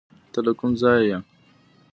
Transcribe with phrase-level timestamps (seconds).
[0.31, 1.17] ته له کوم ځایه یې؟